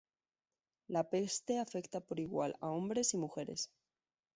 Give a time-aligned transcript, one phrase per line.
[0.87, 3.69] La peste afecta por igual a hombres y mujeres.